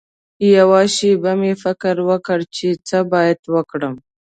[0.57, 3.93] یوه شېبه مې فکر وکړ چې څه باید وکړم.